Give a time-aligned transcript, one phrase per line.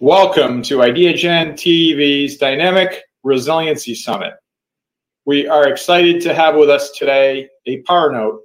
[0.00, 4.34] Welcome to IdeaGen TV's Dynamic Resiliency Summit.
[5.24, 8.42] We are excited to have with us today a power note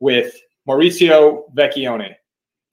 [0.00, 0.34] with
[0.66, 2.14] Maurizio Vecchione,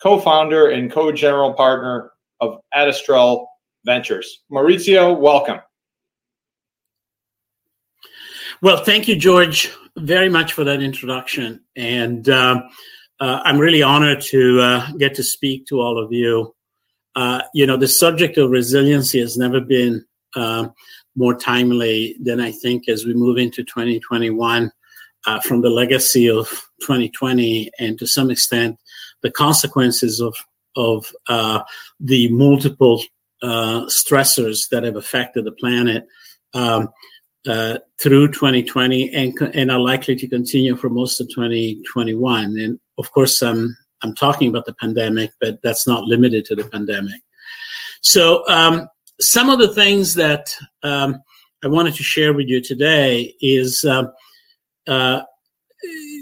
[0.02, 3.50] co-founder and co-general partner of Adastral
[3.84, 4.44] Ventures.
[4.50, 5.59] Maurizio, welcome.
[8.62, 11.62] Well, thank you, George, very much for that introduction.
[11.76, 12.62] And uh,
[13.20, 16.55] uh, I'm really honored to uh, get to speak to all of you.
[17.16, 20.67] Uh, you know, the subject of resiliency has never been uh,
[21.16, 24.71] more timely than I think as we move into 2021
[25.26, 26.48] uh, from the legacy of
[26.81, 28.77] 2020 and to some extent
[29.21, 30.35] the consequences of
[30.76, 31.62] of uh,
[31.99, 33.04] the multiple
[33.43, 36.07] uh, stressors that have affected the planet
[36.55, 36.90] um,
[37.48, 42.57] uh, through 2020 and and are likely to continue for most of 2021.
[42.57, 46.66] And of course, I'm I'm talking about the pandemic, but that's not limited to the
[46.66, 47.21] pandemic.
[48.01, 48.87] So um,
[49.20, 51.21] some of the things that um,
[51.63, 54.05] I wanted to share with you today is uh,
[54.87, 55.21] uh,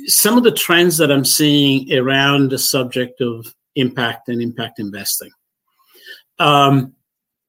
[0.06, 5.32] some of the trends that I'm seeing around the subject of impact and impact investing.
[6.40, 6.94] Um,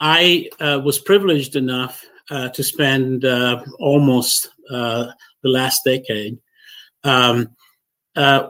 [0.00, 5.08] I uh, was privileged enough uh, to spend uh, almost uh,
[5.42, 6.38] the last decade
[7.04, 7.54] um,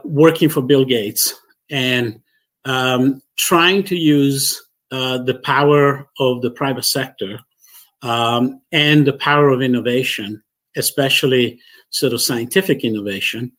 [0.03, 1.33] working for Bill Gates
[1.73, 2.21] and
[2.63, 7.39] um, trying to use the power of the private sector
[8.03, 10.43] um, and the power of innovation,
[10.77, 13.51] especially sort of scientific innovation,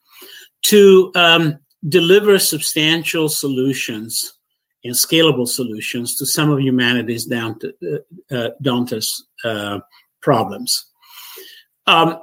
[0.62, 4.34] to um, deliver substantial solutions
[4.84, 7.72] and scalable solutions to some of humanity's down to,
[8.30, 8.50] uh, uh,
[9.44, 9.80] uh,
[10.20, 10.86] problems.
[11.86, 12.18] Um,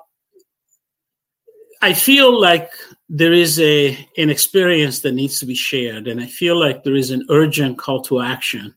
[1.81, 2.71] I feel like
[3.09, 6.95] there is a an experience that needs to be shared, and I feel like there
[6.95, 8.73] is an urgent call to action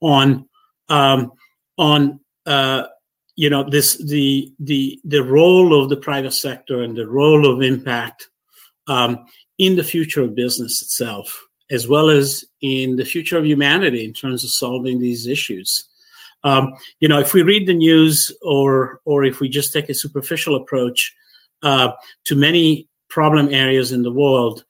[0.00, 0.48] on
[0.88, 1.32] um,
[1.76, 2.84] on uh,
[3.36, 7.62] you know this the the the role of the private sector and the role of
[7.62, 8.28] impact
[8.86, 9.26] um,
[9.58, 14.14] in the future of business itself, as well as in the future of humanity in
[14.14, 15.84] terms of solving these issues.
[16.44, 19.94] Um, you know, if we read the news or or if we just take a
[19.94, 21.14] superficial approach
[21.62, 21.92] uh,
[22.24, 24.64] to many problem areas in the world,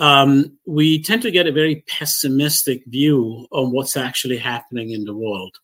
[0.00, 5.14] um, we tend to get a very pessimistic view on what's actually happening in the
[5.14, 5.56] world.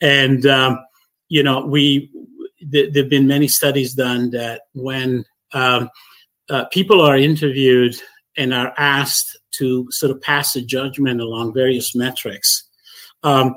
[0.00, 0.78] And um,
[1.28, 2.10] you know, we
[2.72, 5.88] th- there've been many studies done that when um,
[6.48, 7.94] uh, people are interviewed
[8.36, 12.64] and are asked to sort of pass a judgment along various metrics,
[13.22, 13.54] um,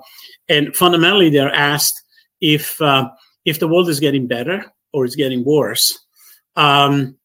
[0.49, 1.93] and fundamentally they're asked
[2.41, 3.09] if uh,
[3.45, 4.63] if the world is getting better
[4.93, 6.02] or it's getting worse.
[6.55, 7.17] Um,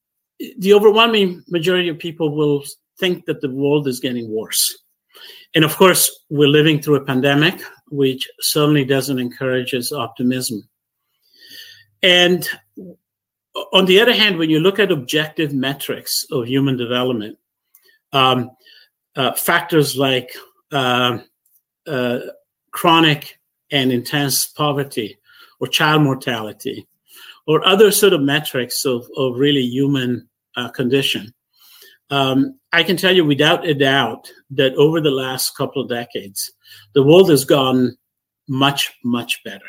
[0.58, 2.64] the overwhelming majority of people will
[2.98, 4.78] think that the world is getting worse.
[5.54, 10.68] And of course, we're living through a pandemic, which certainly doesn't encourage us optimism.
[12.02, 12.48] And
[13.72, 17.38] on the other hand, when you look at objective metrics of human development,
[18.12, 18.50] um,
[19.16, 20.30] uh, factors like
[20.70, 21.18] uh,
[21.86, 22.20] uh,
[22.70, 23.38] chronic
[23.70, 25.18] and intense poverty
[25.60, 26.86] or child mortality
[27.48, 31.34] or other sort of metrics of, of really human uh, condition
[32.10, 36.50] um, I can tell you without a doubt that over the last couple of decades,
[36.94, 37.96] the world has gone
[38.48, 39.66] much, much better.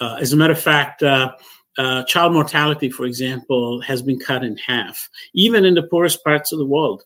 [0.00, 1.32] Uh, as a matter of fact, uh,
[1.78, 6.52] uh, child mortality, for example, has been cut in half, even in the poorest parts
[6.52, 7.02] of the world.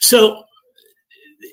[0.00, 0.44] So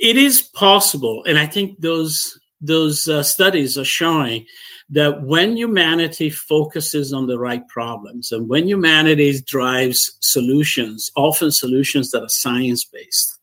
[0.02, 4.46] it is possible, and I think those those uh, studies are showing
[4.90, 12.12] that when humanity focuses on the right problems and when humanity drives solutions, often solutions
[12.12, 13.40] that are science based,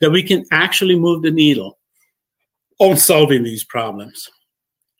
[0.00, 1.78] that we can actually move the needle
[2.78, 4.28] on solving these problems.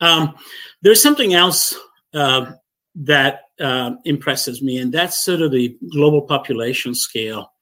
[0.01, 0.35] Um,
[0.83, 1.75] there's something else
[2.15, 2.53] uh,
[2.95, 7.53] that uh, impresses me, and that's sort of the global population scale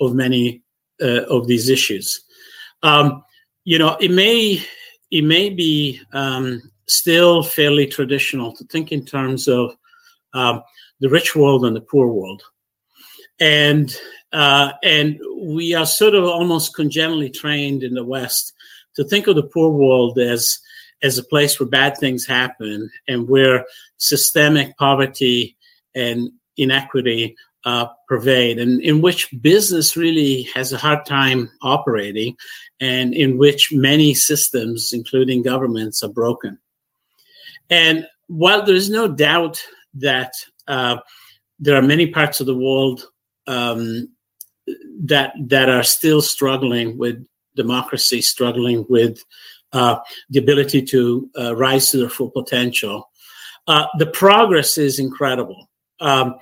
[0.00, 0.62] of many
[1.02, 2.22] uh, of these issues.
[2.82, 3.22] Um,
[3.64, 4.62] you know, it may
[5.10, 9.76] it may be um, still fairly traditional to think in terms of
[10.34, 10.62] um,
[11.00, 12.42] the rich world and the poor world,
[13.40, 13.94] and
[14.32, 18.52] uh, and we are sort of almost congenitally trained in the West
[18.96, 20.58] to think of the poor world as
[21.02, 23.64] as a place where bad things happen and where
[23.98, 25.56] systemic poverty
[25.94, 32.36] and inequity uh, pervade, and in which business really has a hard time operating,
[32.80, 36.58] and in which many systems, including governments, are broken.
[37.70, 39.62] And while there's no doubt
[39.94, 40.32] that
[40.66, 40.98] uh,
[41.58, 43.04] there are many parts of the world
[43.46, 44.08] um,
[45.00, 47.26] that that are still struggling with
[47.56, 49.24] democracy, struggling with
[49.72, 49.96] uh,
[50.30, 53.10] the ability to uh, rise to their full potential.
[53.66, 55.68] Uh, the progress is incredible.
[56.00, 56.36] Um,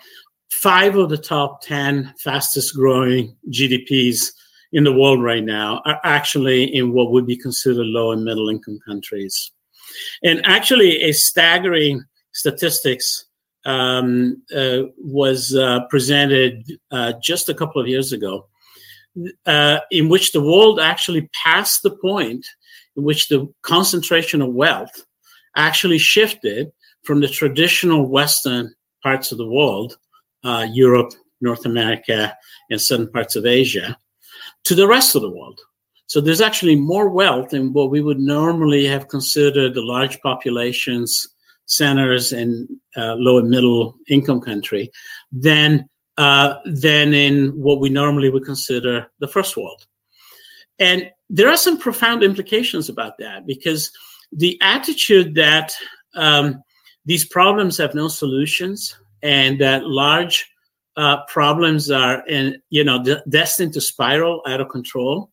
[0.51, 4.33] five of the top 10 fastest growing GDPs
[4.73, 8.49] in the world right now are actually in what would be considered low and middle
[8.49, 9.53] income countries.
[10.23, 13.27] And actually, a staggering statistics
[13.65, 18.47] um, uh, was uh, presented uh, just a couple of years ago,
[19.47, 22.47] uh, in which the world actually passed the point
[22.97, 25.05] in which the concentration of wealth
[25.57, 26.71] actually shifted
[27.03, 29.97] from the traditional Western parts of the world,
[30.45, 32.37] uh, Europe, North America,
[32.71, 33.97] and certain parts of Asia,
[34.65, 35.61] to the rest of the world.
[36.07, 41.29] So there's actually more wealth in what we would normally have considered the large populations
[41.67, 44.91] centers in uh, low and middle income country
[45.33, 49.87] than uh, than in what we normally would consider the first world.
[50.79, 53.91] And there are some profound implications about that because
[54.33, 55.75] the attitude that
[56.15, 56.63] um,
[57.05, 60.49] these problems have no solutions and that large
[60.97, 62.25] uh, problems are
[62.71, 65.31] you know de- destined to spiral out of control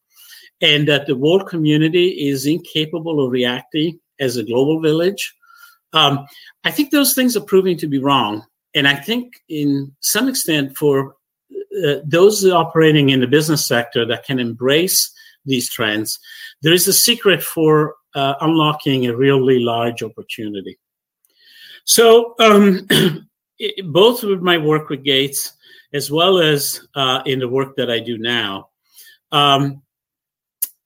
[0.62, 5.33] and that the world community is incapable of reacting as a global village
[5.94, 6.25] um,
[6.63, 8.44] I think those things are proving to be wrong.
[8.75, 11.15] And I think, in some extent, for
[11.86, 15.12] uh, those operating in the business sector that can embrace
[15.45, 16.19] these trends,
[16.62, 20.79] there is a secret for uh, unlocking a really large opportunity.
[21.86, 22.88] So, um,
[23.59, 25.53] it, both with my work with Gates,
[25.94, 28.69] as well as uh, in the work that I do now,
[29.31, 29.81] um,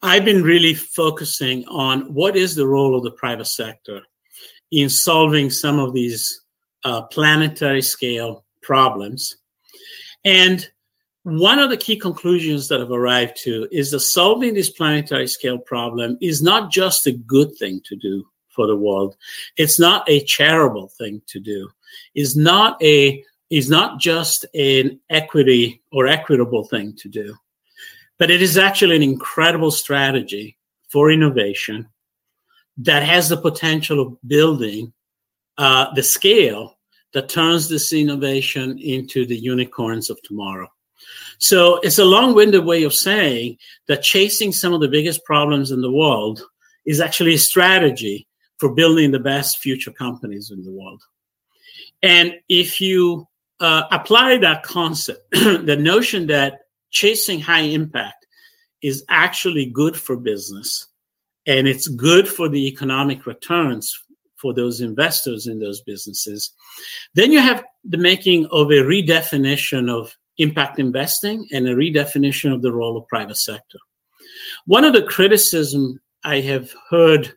[0.01, 4.01] I've been really focusing on what is the role of the private sector
[4.71, 6.41] in solving some of these
[6.83, 9.37] uh, planetary scale problems.
[10.23, 10.67] And
[11.23, 15.57] one of the key conclusions that I've arrived to is that solving this planetary scale
[15.57, 19.15] problem is not just a good thing to do for the world.
[19.57, 21.69] It's not a charitable thing to do.
[22.15, 27.35] Is not a is not just an equity or equitable thing to do,
[28.17, 30.57] but it is actually an incredible strategy
[30.89, 31.87] for innovation
[32.77, 34.93] that has the potential of building
[35.57, 36.77] uh, the scale
[37.13, 40.67] that turns this innovation into the unicorns of tomorrow.
[41.39, 43.57] So it's a long winded way of saying
[43.87, 46.41] that chasing some of the biggest problems in the world
[46.85, 51.01] is actually a strategy for building the best future companies in the world.
[52.03, 53.27] And if you
[53.59, 56.59] uh, apply that concept, the notion that
[56.91, 58.25] chasing high impact
[58.81, 60.87] is actually good for business
[61.47, 63.91] and it's good for the economic returns
[64.35, 66.51] for those investors in those businesses.
[67.15, 72.61] Then you have the making of a redefinition of impact investing and a redefinition of
[72.61, 73.79] the role of private sector.
[74.65, 77.33] One of the criticism I have heard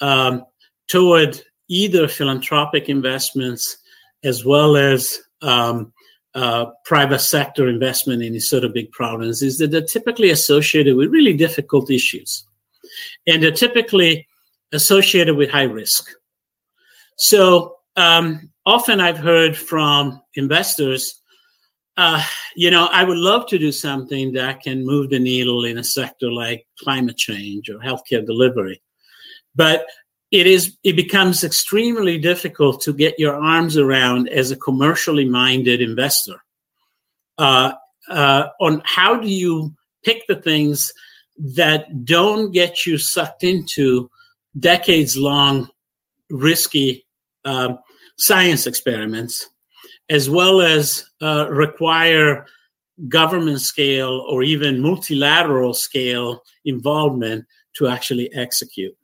[0.00, 0.44] um,
[0.88, 3.78] toward either philanthropic investments
[4.24, 5.92] as well as um,
[6.34, 10.96] uh, private sector investment in these sort of big problems is that they're typically associated
[10.96, 12.44] with really difficult issues
[13.26, 14.26] and they're typically
[14.72, 16.10] associated with high risk.
[17.16, 21.20] So um, often I've heard from investors,
[21.96, 22.24] uh,
[22.56, 25.84] you know, I would love to do something that can move the needle in a
[25.84, 28.82] sector like climate change or healthcare delivery,
[29.54, 29.86] but
[30.34, 35.80] it is it becomes extremely difficult to get your arms around as a commercially minded
[35.80, 36.42] investor
[37.38, 37.72] uh,
[38.10, 39.72] uh, on how do you
[40.04, 40.92] pick the things
[41.38, 44.10] that don't get you sucked into
[44.58, 45.68] decades long
[46.30, 47.06] risky
[47.44, 47.74] uh,
[48.18, 49.48] science experiments,
[50.08, 52.44] as well as uh, require
[53.08, 57.44] government scale or even multilateral scale involvement
[57.76, 58.96] to actually execute.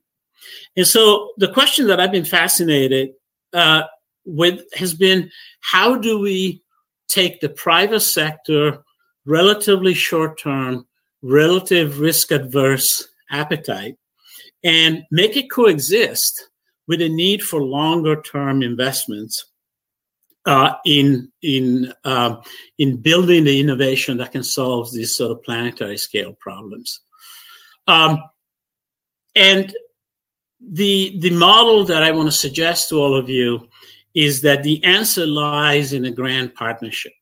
[0.76, 3.10] And so the question that I've been fascinated
[3.52, 3.82] uh,
[4.24, 5.30] with has been
[5.60, 6.62] how do we
[7.08, 8.82] take the private sector
[9.26, 10.86] relatively short term
[11.22, 13.96] relative risk adverse appetite
[14.64, 16.48] and make it coexist
[16.86, 19.44] with a need for longer term investments
[20.46, 22.36] uh, in in uh,
[22.78, 27.00] in building the innovation that can solve these sort of planetary scale problems.
[27.86, 28.22] Um,
[29.34, 29.74] and
[30.60, 33.68] the the model that I want to suggest to all of you
[34.14, 37.12] is that the answer lies in a grand partnership,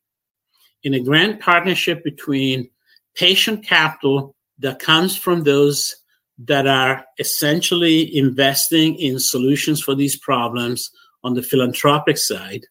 [0.83, 2.69] in a grand partnership between
[3.15, 5.95] patient capital that comes from those
[6.39, 10.89] that are essentially investing in solutions for these problems
[11.23, 12.65] on the philanthropic side,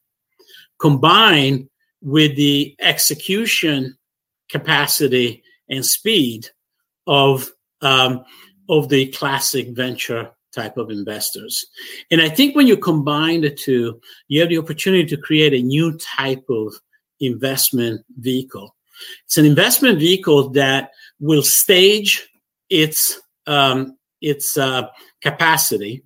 [0.81, 1.69] combined
[2.03, 3.97] with the execution
[4.51, 6.49] capacity and speed
[7.07, 8.25] of um,
[8.69, 11.65] of the classic venture type of investors.
[12.11, 15.63] And I think when you combine the two, you have the opportunity to create a
[15.63, 16.75] new type of
[17.21, 18.75] investment vehicle.
[19.27, 20.91] It's an investment vehicle that
[21.21, 22.29] will stage
[22.69, 24.89] its um, its uh,
[25.23, 26.03] capacity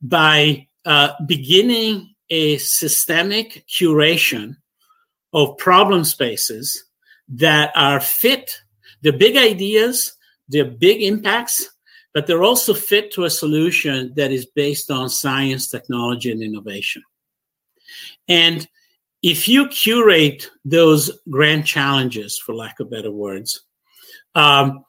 [0.00, 4.56] by uh, beginning a systemic curation
[5.32, 6.84] of problem spaces
[7.28, 8.60] that are fit.
[9.02, 10.12] They're big ideas,
[10.48, 11.68] they're big impacts,
[12.12, 17.02] but they're also fit to a solution that is based on science, technology, and innovation.
[18.28, 18.66] And
[19.22, 23.60] if you curate those grand challenges, for lack of better words,
[24.34, 24.84] um,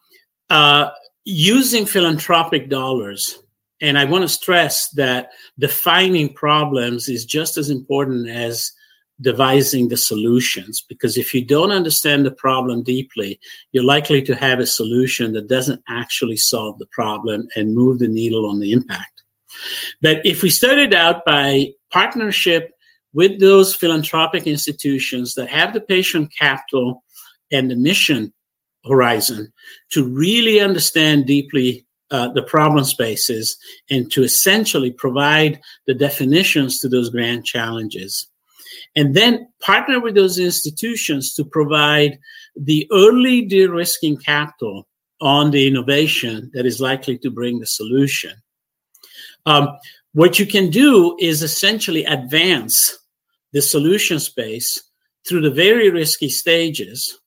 [0.50, 0.90] uh,
[1.26, 3.40] using philanthropic dollars,
[3.82, 8.72] and I want to stress that defining problems is just as important as
[9.22, 13.40] devising the solutions because if you don't understand the problem deeply
[13.72, 18.08] you're likely to have a solution that doesn't actually solve the problem and move the
[18.08, 19.24] needle on the impact.
[20.02, 22.72] But if we started out by partnership
[23.14, 27.04] with those philanthropic institutions that have the patient capital
[27.52, 28.34] and the mission
[28.86, 29.52] horizon
[29.92, 33.58] to really understand deeply uh, the problem spaces
[33.90, 38.28] and to essentially provide the definitions to those grand challenges
[38.96, 42.20] and then partner with those institutions to provide
[42.56, 44.88] the early de-risking capital
[45.22, 48.34] on the innovation that is likely to bring the solution.
[49.46, 49.70] Um,
[50.14, 52.98] what you can do is essentially advance
[53.54, 54.82] the solution space
[55.28, 57.20] through the very risky stages,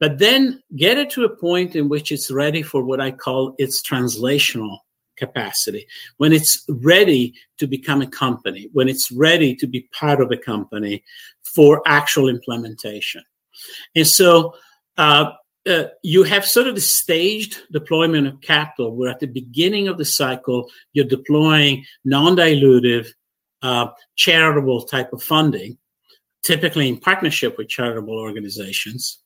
[0.00, 3.54] but then get it to a point in which it's ready for what I call
[3.58, 4.78] its translational
[5.16, 10.30] capacity, when it's ready to become a company, when it's ready to be part of
[10.30, 11.02] a company
[11.42, 13.22] for actual implementation.
[13.94, 14.54] And so
[14.96, 15.32] uh,
[15.66, 19.98] uh, you have sort of the staged deployment of capital, where at the beginning of
[19.98, 23.08] the cycle, you're deploying non dilutive,
[23.62, 25.78] uh, charitable type of funding,
[26.42, 29.20] typically in partnership with charitable organizations.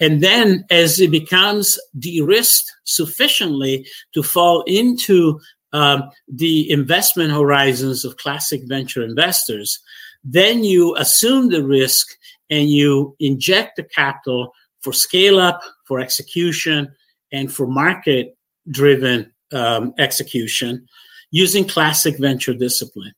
[0.00, 5.40] And then as it becomes de-risked sufficiently to fall into
[5.72, 9.78] um, the investment horizons of classic venture investors,
[10.24, 12.06] then you assume the risk
[12.50, 16.88] and you inject the capital for scale up, for execution,
[17.32, 18.36] and for market
[18.70, 20.86] driven um, execution
[21.30, 23.12] using classic venture discipline.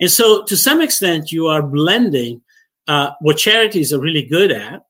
[0.00, 2.42] And so, to some extent, you are blending
[2.88, 4.82] uh, what charities are really good at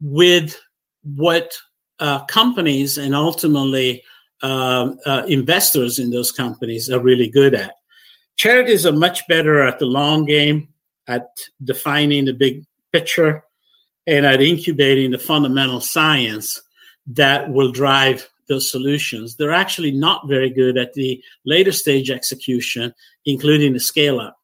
[0.00, 0.60] with
[1.02, 1.56] what
[1.98, 4.02] uh, companies and ultimately
[4.42, 7.74] uh, uh, investors in those companies are really good at.
[8.36, 10.68] Charities are much better at the long game,
[11.06, 11.28] at
[11.62, 13.44] defining the big picture,
[14.06, 16.60] and at incubating the fundamental science
[17.06, 19.36] that will drive those solutions.
[19.36, 22.94] They're actually not very good at the later stage execution,
[23.26, 24.36] including the scale up.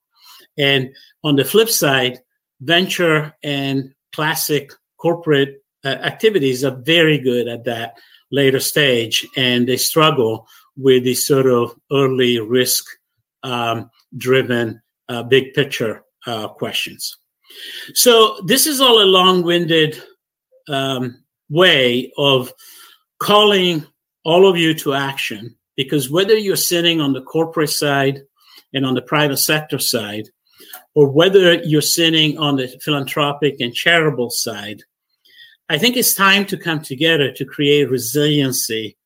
[0.59, 0.95] And
[1.25, 2.21] on the flip side,
[2.61, 7.97] venture and classic corporate uh, activities are very good at that
[8.31, 12.85] later stage and they struggle with these sort of early risk
[13.43, 17.17] um, driven uh, big picture uh, questions.
[17.95, 20.03] So, this is all a long winded
[20.69, 22.53] um, way of
[23.21, 23.87] calling
[24.25, 28.23] all of you to action because whether you're sitting on the corporate side
[28.75, 30.29] and on the private sector side,
[30.97, 34.83] or whether you're sitting on the philanthropic and charitable side,
[35.69, 38.97] I think it's time to come together to create resiliency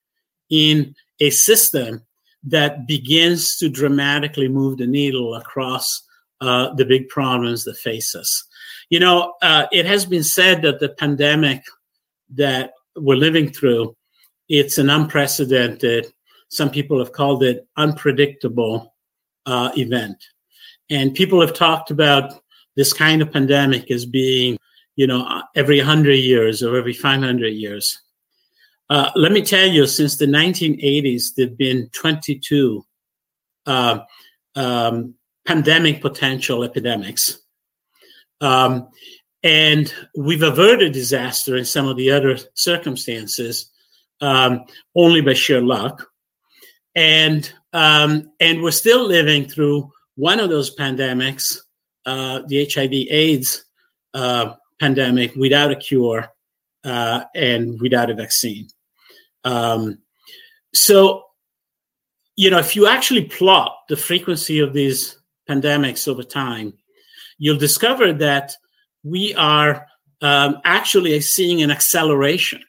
[0.50, 2.02] in a system
[2.44, 5.84] that begins to dramatically move the needle across
[6.40, 8.44] uh, the big problems that face us.
[8.88, 11.64] You know, uh, it has been said that the pandemic
[12.34, 13.96] that we're living through,
[14.48, 16.06] it's an unprecedented,
[16.50, 18.94] some people have called it unpredictable
[19.46, 20.16] uh, event.
[20.90, 22.32] And people have talked about
[22.76, 24.58] this kind of pandemic as being,
[24.96, 28.00] you know, every 100 years or every 500 years.
[28.88, 32.84] Uh, let me tell you, since the 1980s, there have been 22
[33.66, 34.00] uh,
[34.56, 35.14] um,
[35.46, 37.40] pandemic potential epidemics.
[38.40, 38.88] Um,
[39.42, 43.70] and we've averted disaster in some of the other circumstances
[44.20, 44.64] um,
[44.96, 46.06] only by sheer luck.
[46.94, 51.56] And, um, and we're still living through one of those pandemics,
[52.04, 53.64] uh, the HIV AIDS
[54.12, 56.28] uh, pandemic, without a cure
[56.84, 58.68] uh, and without a vaccine.
[59.44, 59.98] Um,
[60.74, 61.24] so,
[62.36, 66.74] you know, if you actually plot the frequency of these pandemics over time,
[67.38, 68.52] you'll discover that
[69.02, 69.86] we are
[70.20, 72.60] um, actually seeing an acceleration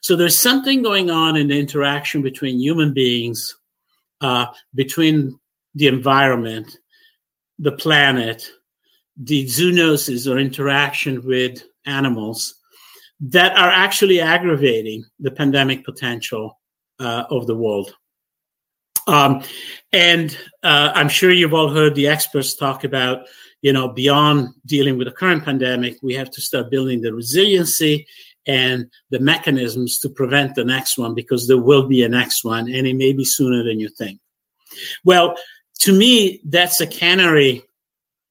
[0.00, 3.56] So there's something going on in the interaction between human beings,
[4.20, 5.38] uh, between
[5.74, 6.78] the environment,
[7.58, 8.48] the planet,
[9.16, 12.54] the zoonoses or interaction with animals
[13.20, 16.58] that are actually aggravating the pandemic potential
[17.00, 17.94] uh, of the world.
[19.06, 19.42] Um,
[19.92, 23.26] and uh, I'm sure you've all heard the experts talk about,
[23.62, 28.06] you know, beyond dealing with the current pandemic, we have to start building the resiliency
[28.46, 32.70] and the mechanisms to prevent the next one because there will be a next one
[32.70, 34.20] and it may be sooner than you think.
[35.04, 35.36] Well,
[35.80, 37.62] to me, that's a canary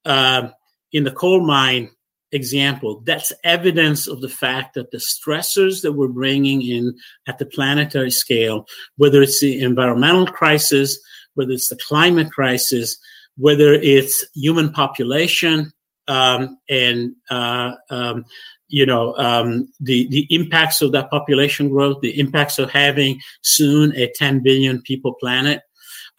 [0.06, 0.50] uh,
[0.92, 1.90] in the coal mine
[2.32, 3.02] example.
[3.06, 6.96] That's evidence of the fact that the stressors that we're bringing in
[7.28, 8.66] at the planetary scale,
[8.98, 11.00] whether it's the environmental crisis,
[11.36, 12.98] whether it's the climate crisis,
[13.38, 15.72] whether it's human population
[16.08, 18.26] um, and uh, um,
[18.68, 23.96] you know um, the the impacts of that population growth, the impacts of having soon
[23.96, 25.62] a 10 billion people planet.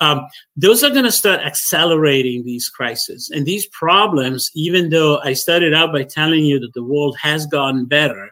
[0.00, 4.50] Um, those are going to start accelerating these crises and these problems.
[4.54, 8.30] Even though I started out by telling you that the world has gotten better,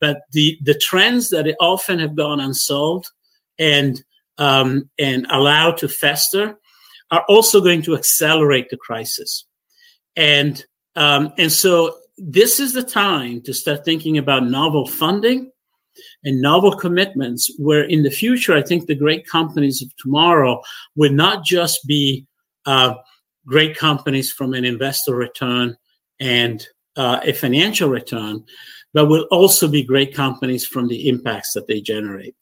[0.00, 3.10] but the the trends that often have gone unsolved
[3.58, 4.02] and
[4.38, 6.58] um, and allowed to fester
[7.10, 9.44] are also going to accelerate the crisis.
[10.16, 10.64] And
[10.96, 15.51] um, and so this is the time to start thinking about novel funding
[16.24, 20.60] and novel commitments where in the future i think the great companies of tomorrow
[20.96, 22.26] would not just be
[22.66, 22.94] uh,
[23.46, 25.76] great companies from an investor return
[26.20, 28.44] and uh, a financial return
[28.94, 32.34] but will also be great companies from the impacts that they generate.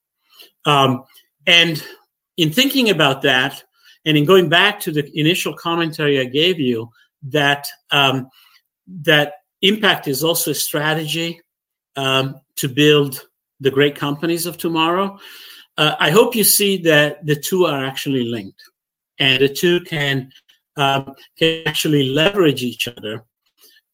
[0.64, 1.04] Um,
[1.46, 1.82] and
[2.36, 3.62] in thinking about that
[4.04, 6.90] and in going back to the initial commentary i gave you
[7.22, 8.28] that um,
[8.86, 11.40] that impact is also a strategy
[11.96, 13.26] um, to build
[13.60, 15.18] the great companies of tomorrow.
[15.76, 18.62] Uh, I hope you see that the two are actually linked,
[19.18, 20.30] and the two can
[20.76, 23.24] um, can actually leverage each other.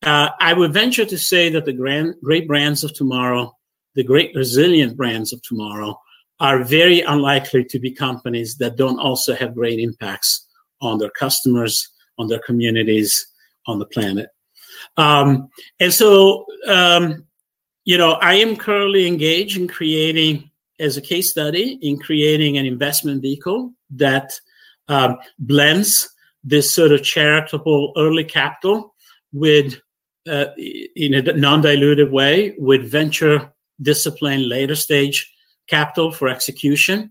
[0.03, 3.53] Uh, I would venture to say that the grand, great brands of tomorrow,
[3.95, 5.99] the great resilient brands of tomorrow,
[6.39, 10.47] are very unlikely to be companies that don't also have great impacts
[10.81, 13.27] on their customers, on their communities,
[13.67, 14.29] on the planet.
[14.97, 15.49] Um,
[15.81, 17.25] and so um,
[17.87, 22.67] you know, I am currently engaged in creating, as a case study, in creating an
[22.67, 24.33] investment vehicle that
[24.89, 26.09] um, blends
[26.43, 28.93] this sort of charitable early capital
[29.33, 29.81] with,
[30.29, 30.47] uh,
[30.97, 35.33] in a non-dilutive way, with venture discipline later stage
[35.69, 37.11] capital for execution,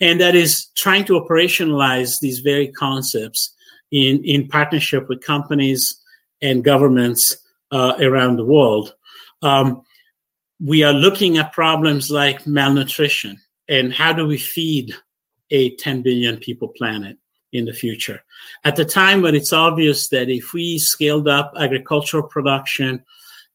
[0.00, 3.54] and that is trying to operationalize these very concepts
[3.92, 6.00] in in partnership with companies
[6.40, 7.36] and governments
[7.70, 8.94] uh, around the world.
[9.42, 9.82] Um,
[10.64, 13.36] we are looking at problems like malnutrition
[13.68, 14.94] and how do we feed
[15.50, 17.16] a 10 billion people planet
[17.52, 18.22] in the future.
[18.64, 23.04] At the time when it's obvious that if we scaled up agricultural production,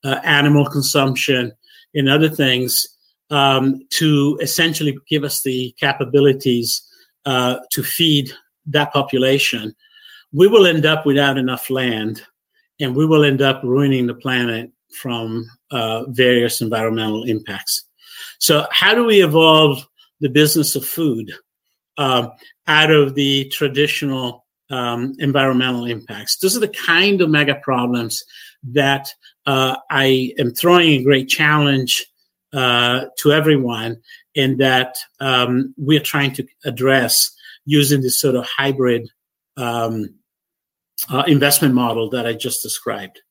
[0.03, 1.53] uh, animal consumption,
[1.95, 2.85] and other things
[3.31, 6.83] um, to essentially give us the capabilities
[7.25, 8.31] uh, to feed
[8.65, 9.73] that population,
[10.33, 12.21] we will end up without enough land
[12.79, 17.83] and we will end up ruining the planet from uh, various environmental impacts.
[18.39, 19.85] So, how do we evolve
[20.19, 21.31] the business of food
[21.97, 22.29] uh,
[22.67, 26.37] out of the traditional um, environmental impacts?
[26.37, 28.23] Those are the kind of mega problems
[28.63, 29.09] that
[29.45, 32.05] uh, I am throwing a great challenge
[32.53, 34.01] uh, to everyone,
[34.35, 37.31] and that um, we're trying to address
[37.65, 39.09] using this sort of hybrid
[39.57, 40.15] um,
[41.09, 43.21] uh, investment model that I just described.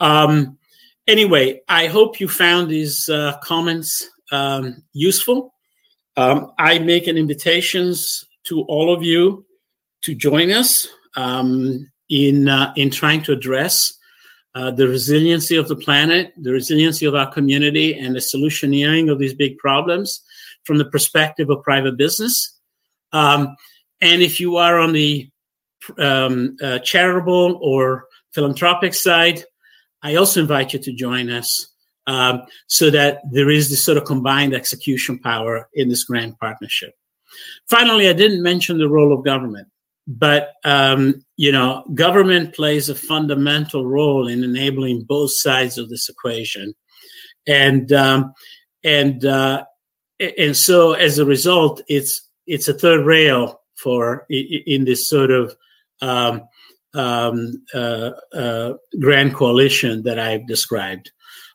[0.00, 0.58] Um,
[1.06, 5.54] anyway, I hope you found these uh, comments um, useful.
[6.16, 9.44] Um, I make an invitations to all of you
[10.02, 13.92] to join us um, in uh, in trying to address
[14.54, 19.18] uh, the resiliency of the planet, the resiliency of our community, and the solutioneering of
[19.18, 20.22] these big problems
[20.64, 22.58] from the perspective of private business.
[23.12, 23.56] Um,
[24.00, 25.30] and if you are on the
[25.98, 29.44] um, uh, charitable or philanthropic side,
[30.06, 31.66] I also invite you to join us
[32.06, 36.94] um, so that there is this sort of combined execution power in this grand partnership.
[37.68, 39.66] Finally, I didn't mention the role of government,
[40.06, 46.08] but um, you know, government plays a fundamental role in enabling both sides of this
[46.08, 46.72] equation,
[47.48, 48.32] and um,
[48.84, 49.64] and uh,
[50.20, 55.56] and so as a result, it's it's a third rail for in this sort of
[56.00, 56.42] um,
[56.96, 61.10] um, uh, uh, grand coalition that I've described.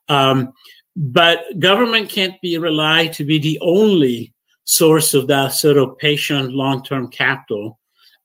[0.07, 0.53] Um,
[0.95, 4.33] but government can't be relied to be the only
[4.65, 7.79] source of that sort of patient long-term capital.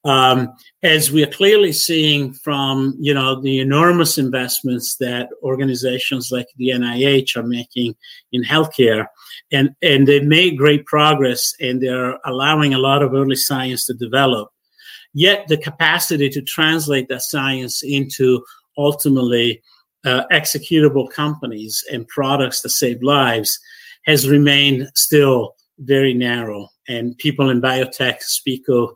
[0.05, 6.47] Um, as we are clearly seeing from you know the enormous investments that organizations like
[6.59, 7.97] the NIH are making
[8.31, 9.07] in healthcare,
[9.51, 13.95] and and they've made great progress, and they're allowing a lot of early science to
[13.95, 14.49] develop.
[15.17, 18.45] Yet the capacity to translate that science into
[18.77, 19.63] ultimately
[20.05, 23.59] uh, executable companies and products that save lives
[24.05, 26.69] has remained still very narrow.
[26.87, 28.91] And people in biotech speak of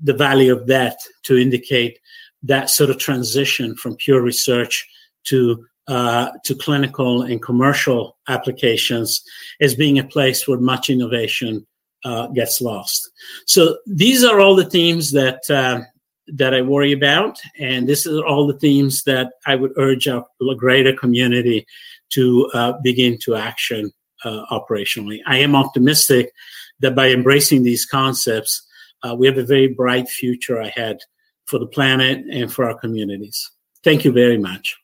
[0.00, 1.98] the valley of death to indicate
[2.44, 4.86] that sort of transition from pure research
[5.24, 9.20] to uh, to clinical and commercial applications
[9.60, 11.66] as being a place where much innovation
[12.04, 13.10] uh, gets lost.
[13.46, 15.80] So these are all the themes that uh,
[16.26, 17.38] that I worry about.
[17.58, 20.24] And this is all the themes that I would urge our
[20.56, 21.66] greater community
[22.10, 23.92] to uh, begin to action
[24.24, 25.20] uh, operationally.
[25.26, 26.32] I am optimistic
[26.80, 28.66] that by embracing these concepts,
[29.02, 30.98] uh, we have a very bright future ahead
[31.46, 33.50] for the planet and for our communities.
[33.82, 34.78] Thank you very much.